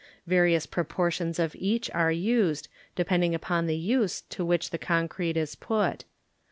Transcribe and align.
Various 0.25 0.65
proportbns 0.65 1.37
of 1.37 1.53
eacb 1.53 1.91
are 1.93 2.11
used, 2.11 2.67
depending 2.95 3.35
upon 3.35 3.67
the 3.67 3.77
use 3.77 4.21
to 4.31 4.43
which 4.43 4.71
the 4.71 4.79
concrete 4.79 5.37
is 5.37 5.53
put. 5.53 6.05